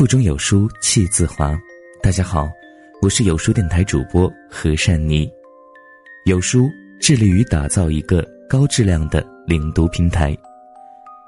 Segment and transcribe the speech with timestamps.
[0.00, 1.54] 腹中有书气自华。
[2.02, 2.48] 大家好，
[3.02, 5.30] 我是有书电台主播何善妮。
[6.24, 10.34] 有书致力于打造一个高质量的领读平台。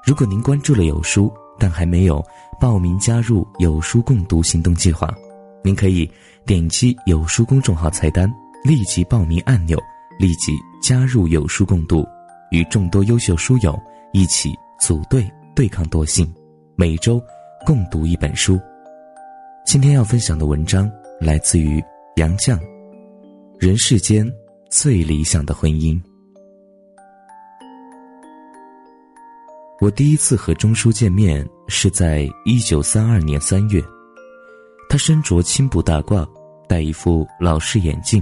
[0.03, 2.19] 如果您关注了有书，但还没有
[2.59, 5.07] 报名加入有书共读行动计划，
[5.63, 6.09] 您可以
[6.43, 8.27] 点击有书公众号菜单
[8.63, 9.79] 立即报名按钮，
[10.17, 10.51] 立即
[10.81, 12.03] 加入有书共读，
[12.49, 13.79] 与众多优秀书友
[14.13, 16.27] 一起组队对抗惰性，
[16.75, 17.23] 每周。
[17.65, 18.59] 共读一本书。
[19.65, 21.81] 今天要分享的文章来自于
[22.17, 22.57] 杨绛，
[23.57, 24.29] 《人世间
[24.69, 25.93] 最理想的婚姻》。
[29.79, 33.81] 我第一次和钟书见面是在一九三二年三月，
[34.89, 36.27] 他身着青布大褂，
[36.67, 38.21] 戴一副老式眼镜，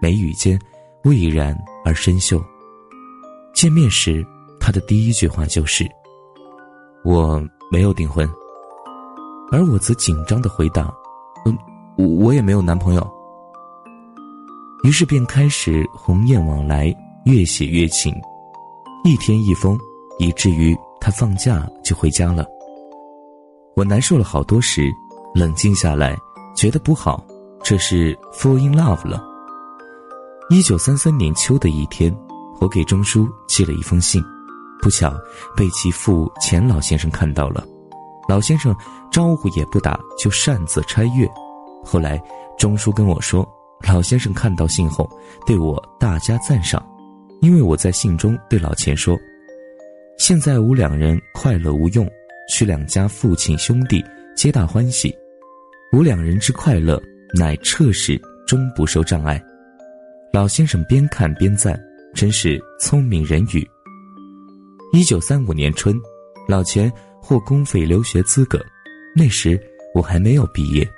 [0.00, 0.58] 眉宇间
[1.04, 2.42] 蔚然而深秀。
[3.52, 4.24] 见面时，
[4.58, 5.86] 他的第一句话就是
[7.04, 8.26] ：“我没有订婚。”
[9.50, 10.92] 而我则紧张的回答
[11.46, 11.58] ：“嗯，
[12.20, 13.10] 我也没有男朋友。”
[14.84, 18.14] 于是便开始鸿雁往来，越写越情，
[19.04, 19.78] 一天一封，
[20.18, 22.46] 以至于他放假就回家了。
[23.74, 24.90] 我难受了好多时，
[25.34, 26.16] 冷静下来，
[26.54, 27.24] 觉得不好，
[27.62, 29.24] 这是 fall in love 了。
[30.50, 32.14] 一九三三年秋的一天，
[32.60, 34.22] 我给钟书寄了一封信，
[34.80, 35.12] 不巧
[35.56, 37.66] 被其父钱老先生看到了。
[38.28, 38.76] 老先生
[39.10, 41.26] 招呼也不打，就擅自拆阅。
[41.82, 42.22] 后来
[42.58, 43.48] 钟叔跟我说，
[43.86, 45.08] 老先生看到信后
[45.46, 46.84] 对我大加赞赏，
[47.40, 49.18] 因为我在信中对老钱说
[50.18, 52.06] ：“现在吾两人快乐无用，
[52.50, 54.04] 需两家父亲兄弟
[54.36, 55.16] 皆大欢喜。
[55.94, 57.00] 吾两人之快乐，
[57.34, 59.42] 乃彻始终不受障碍。”
[60.34, 61.80] 老先生边看边赞，
[62.14, 63.66] 真是聪明人语。
[64.92, 65.98] 一九三五年春，
[66.46, 66.92] 老钱。
[67.20, 68.64] 获公费留学资格，
[69.14, 69.60] 那时
[69.94, 70.88] 我还没有毕业，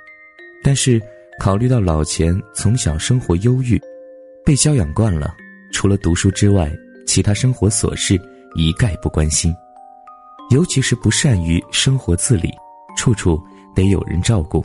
[0.63, 1.01] 但是
[1.39, 3.81] 考虑到老钱从小生活忧郁，
[4.45, 5.33] 被教养惯了，
[5.71, 6.71] 除了读书之外，
[7.05, 8.19] 其他生活琐事
[8.55, 9.53] 一概不关心，
[10.49, 12.51] 尤其是不善于生活自理，
[12.95, 13.41] 处处
[13.75, 14.63] 得有人照顾，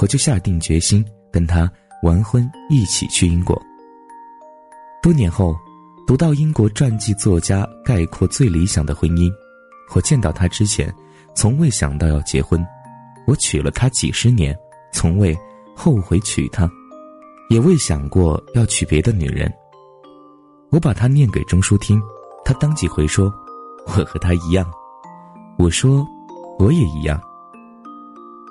[0.00, 1.70] 我就下定决心跟他
[2.02, 3.60] 完婚，一起去英国。
[5.02, 5.56] 多年后，
[6.06, 9.30] 读到英国传记作家概括最理想的婚姻。
[9.94, 10.92] 我见到他之前，
[11.34, 12.64] 从未想到要结婚。
[13.26, 14.56] 我娶了她几十年，
[14.92, 15.36] 从未
[15.74, 16.70] 后悔娶她，
[17.50, 19.52] 也未想过要娶别的女人。
[20.70, 22.00] 我把她念给钟书听，
[22.44, 23.32] 他当即回说
[23.86, 24.64] ：“我和她一样。”
[25.58, 26.06] 我说
[26.58, 27.20] ：“我也一样。”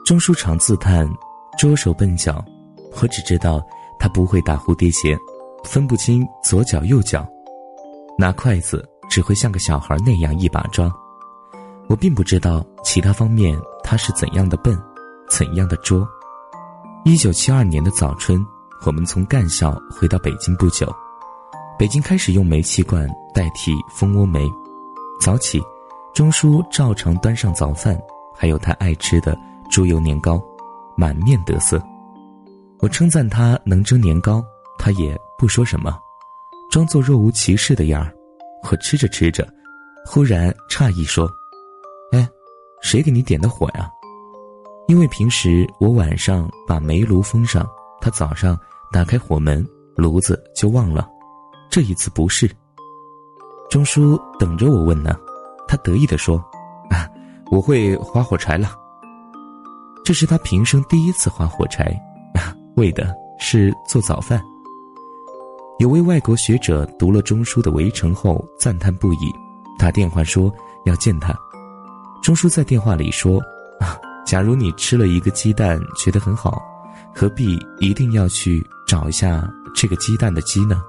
[0.05, 1.09] 钟书常自叹
[1.57, 2.43] 拙手笨脚，
[3.01, 3.65] 我只知道
[3.97, 5.17] 他不会打蝴蝶结，
[5.63, 7.25] 分不清左脚右脚，
[8.17, 10.91] 拿筷子只会像个小孩那样一把抓。
[11.87, 14.77] 我并不知道其他方面他是怎样的笨，
[15.29, 16.07] 怎样的拙。
[17.03, 18.43] 一九七二年的早春，
[18.85, 20.91] 我们从干校回到北京不久，
[21.77, 24.49] 北京开始用煤气罐代替蜂窝煤。
[25.21, 25.61] 早起，
[26.13, 27.97] 钟叔照常端上早饭，
[28.35, 29.37] 还有他爱吃的
[29.69, 30.41] 猪油年糕，
[30.97, 31.81] 满面得色。
[32.79, 34.43] 我称赞他能蒸年糕，
[34.79, 35.97] 他也不说什么，
[36.71, 38.11] 装作若无其事的样儿。
[38.69, 39.47] 我吃着吃着，
[40.05, 41.29] 忽然诧异说。
[42.11, 42.29] 哎
[42.81, 43.89] 谁给你点的火呀？
[44.87, 47.67] 因为平时我晚上把煤炉封上，
[47.99, 48.57] 他早上
[48.91, 51.07] 打开火门，炉子就忘了。
[51.69, 52.49] 这一次不是。
[53.69, 55.17] 钟叔等着我问呢，
[55.67, 56.37] 他得意地说
[56.91, 57.09] ：“啊，
[57.49, 58.69] 我会划火柴了。”
[60.05, 61.99] 这是他平生第一次划火柴，
[62.75, 64.39] 为的是做早饭。
[65.79, 69.33] 有位外国学者读了钟书的《围城》后赞叹不已，
[69.79, 70.53] 打电话说
[70.85, 71.35] 要见他。
[72.25, 73.39] 钟叔在电话里说
[73.79, 76.59] ：“啊，假如你吃了一个鸡蛋觉得很好，
[77.13, 80.81] 何必一定要去找一下这个鸡蛋的鸡呢？”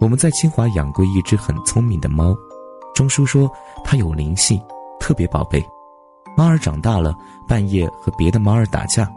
[0.00, 2.36] 我们在清华养过一只很聪明的猫，
[2.94, 3.50] 钟叔说
[3.82, 4.60] 它有灵性，
[5.00, 5.64] 特别宝贝。
[6.36, 7.14] 猫儿长大了，
[7.48, 9.10] 半夜和别的猫儿打架，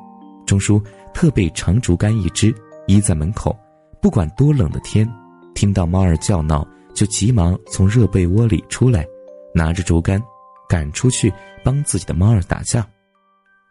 [0.45, 0.81] 钟叔
[1.13, 2.55] 特备长竹竿一支，
[2.87, 3.53] 依在门口，
[4.01, 5.05] 不管多冷的天，
[5.53, 9.05] 听到猫儿叫闹，就急忙从热被窝里出来。
[9.53, 10.21] 拿着竹竿，
[10.67, 11.31] 赶出去
[11.63, 12.87] 帮自己的猫儿打架。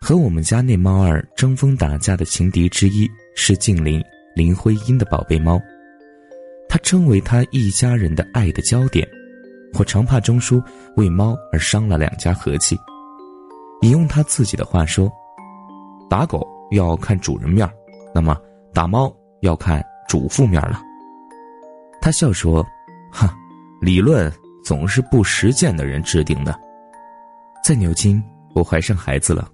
[0.00, 4.02] 和我们家那猫儿争锋打架的情敌之一是近邻
[4.34, 5.60] 林徽因的宝贝猫，
[6.68, 9.06] 他称为他一家人的爱的焦点。
[9.78, 10.62] 我常怕钟书
[10.96, 12.76] 为猫而伤了两家和气。
[13.82, 15.10] 引用他自己的话说
[16.10, 17.68] ：“打狗要看主人面
[18.14, 18.36] 那么
[18.74, 20.80] 打猫要看主妇面了。”
[22.00, 22.66] 他笑说
[23.12, 23.34] ：“哈，
[23.80, 24.32] 理论。”
[24.70, 26.56] 总是不实践的人制定的。
[27.60, 28.22] 在牛津，
[28.54, 29.48] 我怀上孩子了，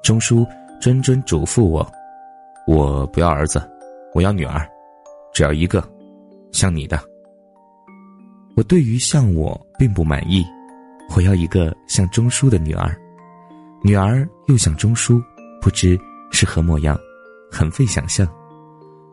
[0.00, 0.46] 钟叔
[0.80, 1.84] 谆谆嘱咐我，
[2.68, 3.60] 我不要儿子，
[4.14, 4.64] 我要女儿，
[5.34, 5.82] 只要一个，
[6.52, 6.96] 像你的。
[8.56, 10.46] 我对于像我并不满意，
[11.16, 12.96] 我要一个像钟叔的女儿，
[13.82, 15.20] 女儿又像钟叔，
[15.60, 15.98] 不知
[16.30, 16.96] 是何模样，
[17.50, 18.24] 很费想象。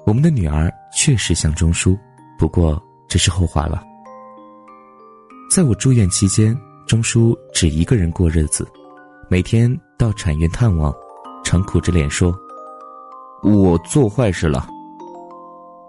[0.06, 1.98] 我们的女儿确实像钟叔，
[2.38, 3.87] 不过这是后话了。
[5.50, 6.56] 在我住院期间，
[6.86, 8.68] 钟叔只一个人过日子。
[9.30, 10.94] 每天到产院探望，
[11.44, 12.38] 常苦着脸说
[13.44, 14.68] ：“我做坏事了。”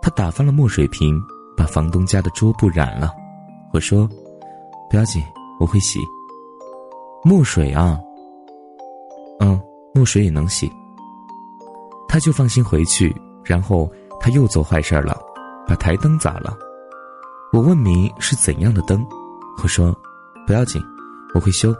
[0.00, 1.20] 他打翻了墨水瓶，
[1.56, 3.12] 把房东家的桌布染了。
[3.72, 4.08] 我说
[4.88, 5.22] ：“不要紧，
[5.58, 5.98] 我会洗。”
[7.24, 7.98] 墨水啊，
[9.40, 9.60] 嗯，
[9.92, 10.70] 墨水也能洗。
[12.06, 13.14] 他就放心回去。
[13.44, 13.90] 然后
[14.20, 15.18] 他又做坏事了，
[15.66, 16.54] 把台灯砸了。
[17.50, 19.02] 我问明是怎样的灯，
[19.62, 19.94] 我说
[20.46, 20.82] ：“不要紧，
[21.34, 21.74] 我会修。”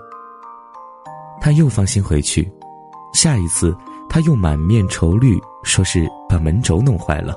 [1.41, 2.51] 他又放心回去，
[3.15, 3.75] 下一次
[4.09, 7.37] 他又满面愁虑，说是把门轴弄坏了，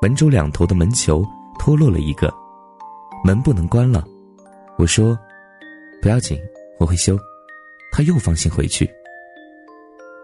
[0.00, 1.24] 门轴两头的门球
[1.58, 2.32] 脱落了一个，
[3.22, 4.04] 门不能关了。
[4.78, 5.16] 我说
[6.00, 6.38] ：“不要紧，
[6.80, 7.18] 我会修。”
[7.92, 8.90] 他又放心回去。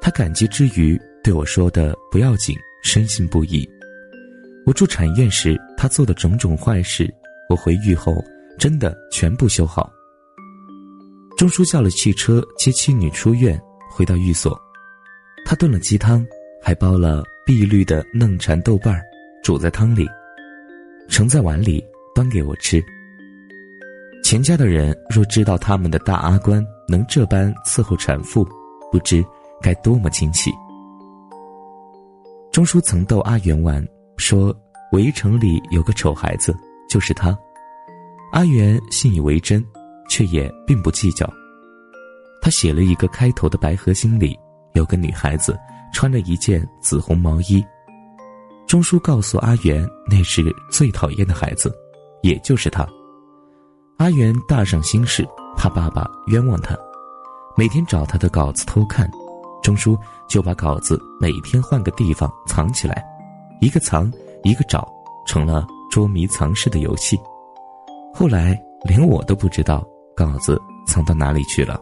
[0.00, 3.68] 他感激之余对我说的“不要紧”深信不疑。
[4.66, 7.12] 我住产院时他做的种种坏事，
[7.48, 8.12] 我回狱后
[8.60, 9.90] 真的全部修好。
[11.38, 13.58] 钟叔叫了汽车接妻女出院，
[13.90, 14.54] 回到寓所，
[15.46, 16.22] 他炖了鸡汤，
[16.62, 19.00] 还煲了碧绿的嫩蚕豆瓣儿，
[19.42, 20.06] 煮在汤里，
[21.08, 21.82] 盛在碗里
[22.14, 22.84] 端给我吃。
[24.22, 28.46] 钱家的人若知道他们的大阿官能这般伺候产妇，
[28.92, 29.24] 不知
[29.62, 30.52] 该多么惊奇。
[32.52, 33.82] 钟叔曾逗阿元玩，
[34.18, 34.54] 说
[34.92, 36.54] 围城里有个丑孩子，
[36.90, 37.34] 就是他。
[38.32, 39.64] 阿元信以为真。
[40.10, 41.24] 却也并不计较。
[42.42, 44.36] 他写了一个开头的白盒心里
[44.74, 45.56] 有个女孩子
[45.94, 47.64] 穿着一件紫红毛衣。
[48.66, 51.72] 钟叔告诉阿元，那是最讨厌的孩子，
[52.22, 52.84] 也就是他。
[53.98, 55.24] 阿元大上心事，
[55.56, 56.76] 怕爸爸冤枉他，
[57.56, 59.08] 每天找他的稿子偷看。
[59.62, 59.96] 钟叔
[60.28, 63.04] 就把稿子每天换个地方藏起来，
[63.60, 64.12] 一个藏，
[64.42, 64.88] 一个找，
[65.24, 67.16] 成了捉迷藏式的游戏。
[68.14, 69.84] 后来连我都不知道。
[70.16, 71.80] 稿子藏到哪里去了？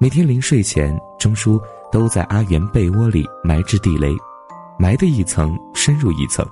[0.00, 1.60] 每天临睡前，钟叔
[1.92, 4.12] 都在阿元被窝里埋置地雷，
[4.80, 6.44] 埋的一层深入一层，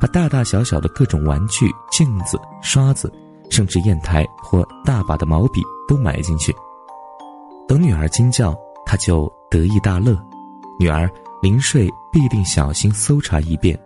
[0.00, 3.12] 把大大小小的各种玩具、镜子、刷子，
[3.50, 6.54] 甚至砚台或大把的毛笔都埋进去。
[7.68, 8.56] 等女儿惊叫，
[8.86, 10.16] 他就得意大乐。
[10.80, 11.10] 女儿
[11.42, 13.78] 临睡必定小心搜查一遍，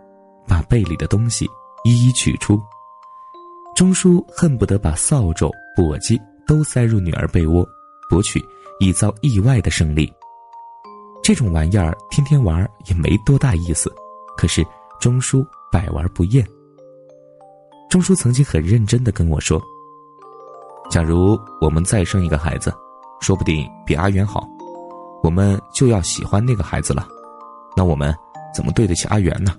[0.47, 1.45] 把被里的东西
[1.83, 2.57] 一一取出。
[3.77, 7.63] 钟叔恨不得把扫帚、簸箕都塞入女儿被窝，
[8.09, 8.43] 博取
[8.79, 10.11] 一遭意外的胜利。
[11.21, 13.93] 这种玩意儿天天玩也没多大意思，
[14.35, 14.65] 可是
[14.99, 16.43] 钟叔百玩不厌。
[17.87, 19.61] 钟叔曾经很认真的跟我说
[20.89, 22.73] ：“假如我们再生一个孩子，
[23.21, 24.43] 说不定比阿元好，
[25.21, 27.07] 我们就要喜欢那个孩子了。
[27.75, 28.11] 那我们
[28.55, 29.55] 怎么对得起阿元呢？”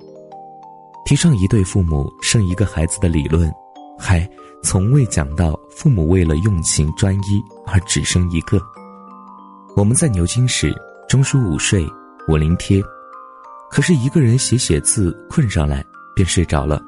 [1.06, 3.48] 提倡一对父母生一个孩子的理论。
[3.98, 4.28] 还
[4.62, 8.60] 从未讲到父母为了用情专一而只生一个。
[9.76, 10.75] 我们在牛津时，
[11.08, 11.87] 钟书午睡，
[12.26, 12.82] 我临贴，
[13.70, 15.84] 可是一个人写写字困上来，
[16.14, 16.82] 便睡着了。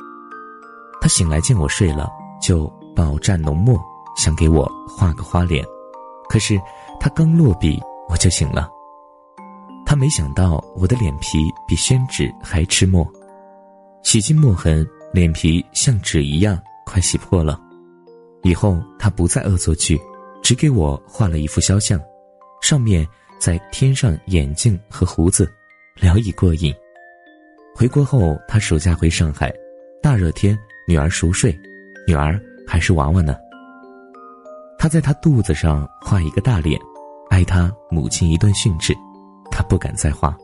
[1.01, 2.09] 他醒来见我睡了，
[2.43, 3.81] 就饱蘸浓墨，
[4.17, 5.65] 想给我画个花脸，
[6.29, 6.61] 可是
[6.99, 8.69] 他刚落笔，我就醒了。
[9.87, 13.07] 他没想到我的脸皮比宣纸还吃墨，
[14.03, 16.61] 洗尽墨痕，脸皮像纸一样。
[16.91, 17.57] 快洗破了，
[18.43, 19.97] 以后他不再恶作剧，
[20.43, 22.01] 只给我画了一幅肖像，
[22.61, 23.07] 上面
[23.39, 25.49] 再添上眼镜和胡子，
[25.95, 26.75] 聊以过瘾。
[27.77, 29.55] 回国后，他暑假回上海，
[30.03, 31.57] 大热天，女儿熟睡，
[32.09, 33.37] 女儿还是娃娃呢。
[34.77, 36.77] 他在她肚子上画一个大脸，
[37.29, 38.93] 挨他母亲一顿训斥，
[39.49, 40.37] 他不敢再画。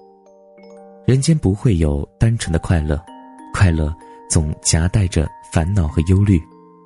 [1.07, 3.03] 人间不会有单纯的快乐，
[3.53, 3.93] 快乐。
[4.29, 6.39] 总夹带着烦恼和忧虑，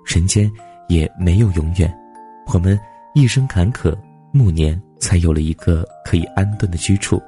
[0.06, 0.48] 人间
[0.88, 1.92] 也没有永远。
[2.54, 2.78] 我们
[3.16, 3.92] 一生坎坷，
[4.32, 7.20] 暮年才有了一个可以安顿的居处。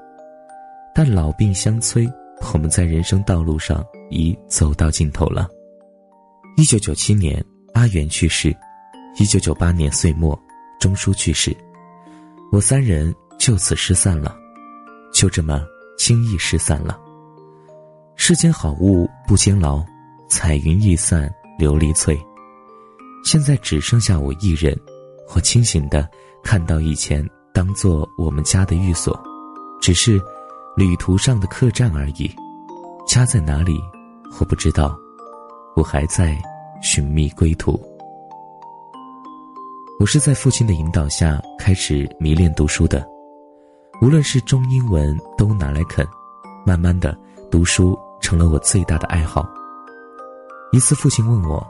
[0.95, 2.09] 但老病相催，
[2.55, 5.49] 我们在人生道路上已走到尽头了。
[6.57, 7.45] 一九九七年，
[7.75, 8.53] 阿元去世；
[9.21, 10.41] 一九九八年岁末，
[10.79, 11.53] 钟叔去世，
[12.53, 14.37] 我三人就此失散了，
[15.13, 15.61] 就这么
[15.99, 16.97] 轻易失散了。
[18.15, 19.85] 世间好物不坚牢。
[20.33, 22.19] 彩云易散琉璃脆，
[23.23, 24.75] 现在只剩下我一人。
[25.35, 26.09] 我清醒的
[26.43, 27.23] 看到以前
[27.53, 29.15] 当做我们家的寓所，
[29.79, 30.19] 只是
[30.75, 32.35] 旅途上的客栈而已。
[33.07, 33.79] 家在哪里，
[34.41, 34.99] 我不知道，
[35.77, 36.35] 我还在
[36.83, 37.79] 寻觅归途。
[40.01, 43.07] 我是在父亲的引导下开始迷恋读书的，
[44.01, 46.07] 无论是中英文都拿来啃，
[46.65, 47.15] 慢慢的
[47.51, 49.47] 读书成了我最大的爱好。
[50.75, 51.63] 一次，父亲问我：“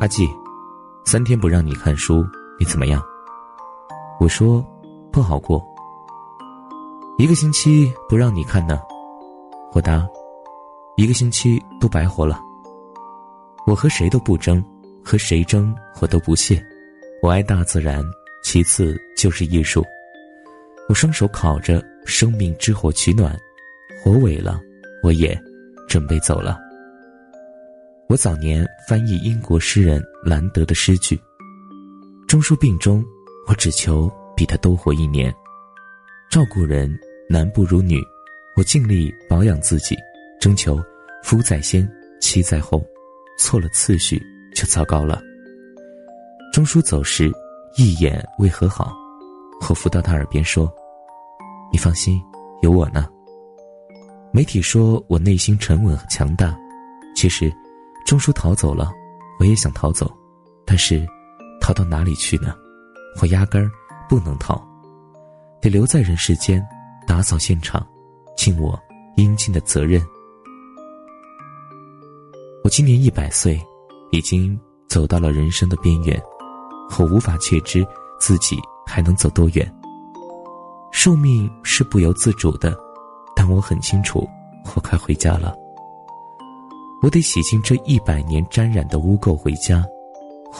[0.00, 0.28] 阿季，
[1.04, 2.26] 三天不让你看书，
[2.58, 3.00] 你怎么样？”
[4.18, 4.60] 我说
[5.12, 5.64] ：“不好过。”
[7.16, 8.80] 一个星期不让你看呢，
[9.72, 10.04] 我答
[10.98, 12.40] ：“一个星期都白活了。”
[13.68, 14.64] 我和谁都不争，
[15.04, 16.60] 和谁争我都不屑。
[17.22, 18.04] 我爱大自然，
[18.42, 19.84] 其次就是艺术。
[20.88, 23.38] 我双手烤着生命之火取暖，
[24.02, 24.60] 火萎了，
[25.04, 25.40] 我也
[25.86, 26.58] 准备走了。
[28.08, 31.20] 我早年翻译英国诗人兰德的诗句。
[32.26, 33.04] 中书病中，
[33.46, 35.30] 我只求比他多活一年。
[36.30, 36.90] 照顾人
[37.28, 38.02] 男不如女，
[38.56, 39.94] 我尽力保养自己，
[40.40, 40.82] 征求
[41.22, 41.86] 夫在先，
[42.18, 42.82] 妻在后，
[43.38, 44.18] 错了次序
[44.54, 45.20] 就糟糕了。
[46.50, 47.30] 钟书走时，
[47.76, 48.90] 一眼未和好，
[49.68, 50.72] 我伏到他耳边说
[51.70, 52.18] ：“你放心，
[52.62, 53.06] 有我呢。”
[54.32, 56.56] 媒体说我内心沉稳和强大，
[57.14, 57.52] 其实，
[58.08, 58.90] 钟书逃走了，
[59.38, 60.10] 我也想逃走，
[60.64, 61.06] 但是，
[61.60, 62.54] 逃到哪里去呢？
[63.20, 63.70] 我压根儿
[64.08, 64.66] 不能逃，
[65.60, 66.66] 得留在人世间，
[67.06, 67.86] 打扫现场，
[68.34, 68.80] 尽我
[69.16, 70.02] 应尽的责任。
[72.64, 73.62] 我今年一百岁，
[74.10, 76.18] 已经走到了人生的边缘。
[76.98, 77.86] 我无法确知
[78.18, 79.70] 自己还能走多远。
[80.92, 82.74] 寿命是不由自主的，
[83.36, 84.26] 但我很清楚，
[84.74, 85.54] 我快回家了。
[87.00, 89.84] 我得洗净这一百年沾染的污垢回家。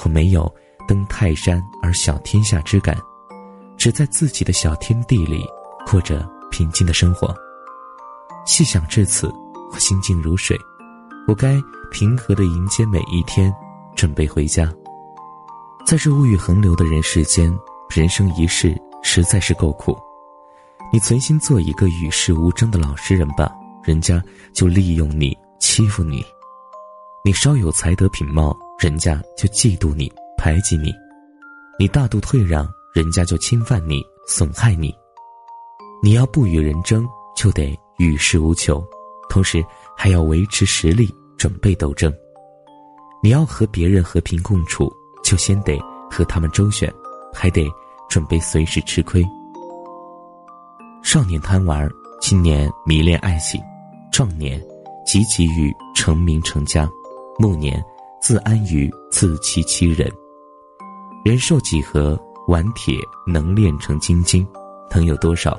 [0.05, 0.53] 我没有
[0.87, 2.97] 登泰山而小天下之感，
[3.77, 5.45] 只在自己的小天地里
[5.87, 7.35] 过着平静的生活。
[8.47, 9.33] 细想至此，
[9.73, 10.57] 我心静如水。
[11.27, 13.53] 我该平和的迎接每一天，
[13.95, 14.73] 准备回家。
[15.85, 17.53] 在这物欲横流的人世间，
[17.91, 19.99] 人生一世实在是够苦。
[20.93, 23.53] 你存心做一个与世无争的老实人吧，
[23.83, 24.23] 人家
[24.55, 26.23] 就利用你欺负你；
[27.25, 30.91] 你稍有才德品貌，人家就嫉妒你排挤你；
[31.79, 34.95] 你大度退让，人家就侵犯你损害你。
[36.03, 38.85] 你要不与人争，就得与世无求，
[39.29, 39.65] 同时
[39.97, 42.13] 还要维持实力，准备斗争。
[43.23, 44.93] 你要和别人和平共处。
[45.25, 45.79] 就先得
[46.11, 46.91] 和他们周旋，
[47.35, 47.69] 还得
[48.09, 49.23] 准备随时吃亏。
[51.03, 51.87] 少年贪玩，
[52.19, 53.61] 青年迷恋爱情，
[54.11, 54.59] 壮年
[55.09, 56.87] 积极于成名成家，
[57.39, 57.83] 暮年
[58.21, 60.07] 自安于自欺欺人。
[61.25, 62.15] 人寿几何，
[62.47, 62.95] 顽铁
[63.27, 64.47] 能炼成金晶，
[64.95, 65.59] 能有多少？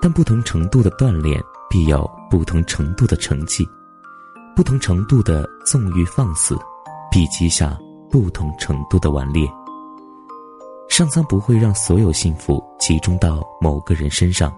[0.00, 3.64] 但不同程度的锻炼，必有不同程度的成绩；
[4.56, 6.58] 不同程度的纵欲放肆，
[7.10, 7.78] 必积下。
[8.10, 9.44] 不同程度的顽劣。
[10.88, 14.54] 上苍不会让所有幸福集中到某个人身上，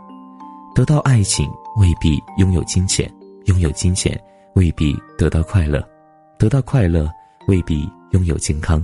[0.75, 3.11] 得到爱情未必拥有金钱，
[3.47, 4.21] 拥有金钱
[4.55, 5.87] 未必得到快乐，
[6.39, 7.09] 得到快乐
[7.47, 8.83] 未必拥有健康，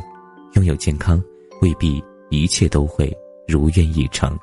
[0.55, 1.23] 拥有健康
[1.61, 3.13] 未必一切都会
[3.47, 4.39] 如愿以偿。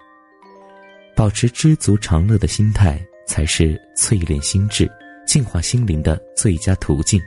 [1.15, 4.89] 保持知足常乐的心态，才是淬炼心智、
[5.25, 7.21] 净化心灵的最佳途径。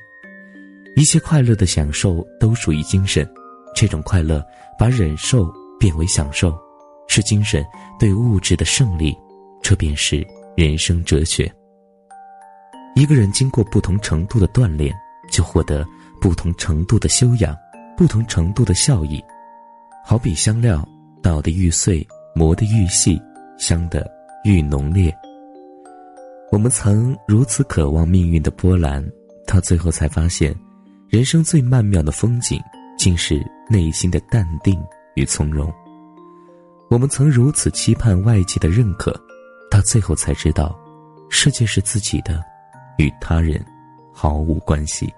[0.97, 3.27] 一切快乐的享受都属于精神，
[3.75, 4.45] 这种快乐
[4.79, 6.55] 把忍受变为享受，
[7.09, 7.65] 是精神
[7.99, 9.17] 对物质的胜利，
[9.63, 11.51] 这便是人生哲学。
[12.95, 14.95] 一个人经过不同程度的锻炼，
[15.31, 15.87] 就获得
[16.21, 17.57] 不同程度的修养，
[17.97, 19.23] 不同程度的效益。
[20.05, 20.87] 好比香料，
[21.23, 23.21] 捣得愈碎，磨得愈细，
[23.57, 24.07] 香得
[24.45, 25.15] 愈浓烈。
[26.51, 29.03] 我们曾如此渴望命运的波澜，
[29.47, 30.55] 到最后才发现。
[31.09, 32.59] 人生最曼妙的风景，
[32.97, 34.83] 竟是内心的淡定
[35.15, 35.71] 与从容。
[36.89, 39.15] 我们曾如此期盼外界的认可，
[39.71, 40.75] 到最后才知道，
[41.29, 42.43] 世界是自己的，
[42.99, 43.65] 与他人
[44.13, 45.13] 毫无关系。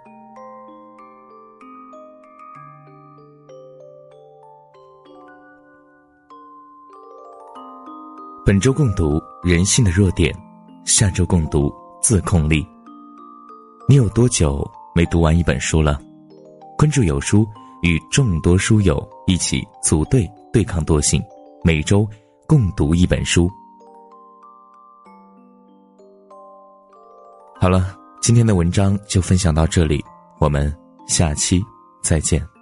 [8.46, 10.34] 本周共读人性的弱点，
[10.84, 12.66] 下周共读自控力。
[13.88, 14.64] 你有多久？
[14.96, 16.00] 没读完一本书了，
[16.78, 17.44] 关注有书，
[17.82, 21.20] 与众多书友一起组队对抗惰性，
[21.64, 22.08] 每周
[22.46, 23.50] 共读一本书。
[27.64, 30.04] 好了，今天的文章就分享到这里，
[30.38, 30.70] 我们
[31.08, 31.62] 下期
[32.02, 32.53] 再见。